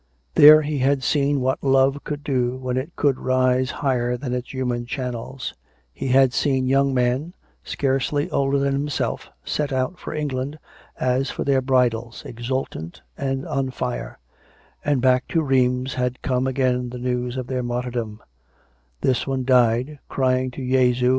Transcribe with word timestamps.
There 0.33 0.63
he 0.63 0.79
had 0.79 1.03
seen 1.03 1.41
what 1.41 1.63
Love 1.63 2.03
could 2.03 2.23
do 2.23 2.57
when 2.57 2.75
it 2.75 2.91
could 2.95 3.19
rise 3.19 3.69
higher 3.69 4.17
than 4.17 4.33
its 4.33 4.51
human 4.51 4.87
channels; 4.87 5.53
he 5.93 6.07
had 6.07 6.33
seen 6.33 6.65
young 6.67 6.91
men, 6.91 7.35
scarcely 7.63 8.27
older 8.31 8.57
than 8.57 8.73
himself, 8.73 9.29
set 9.45 9.71
out 9.71 9.99
for 9.99 10.11
England, 10.11 10.57
as 10.99 11.29
for 11.29 11.43
their 11.43 11.61
bridals, 11.61 12.23
exultant 12.25 13.03
and 13.15 13.45
on 13.45 13.69
fire; 13.69 14.17
and 14.83 15.03
back 15.03 15.27
to 15.27 15.43
Rheims 15.43 15.93
had 15.93 16.23
come 16.23 16.47
again 16.47 16.89
the 16.89 16.97
news 16.97 17.37
of 17.37 17.45
their 17.45 17.61
martyrdom: 17.61 18.23
this 19.01 19.27
one 19.27 19.45
died, 19.45 19.99
crying 20.09 20.49
to 20.49 20.61
Jesu 20.67 20.99
COME 21.01 21.09
RACK! 21.09 21.09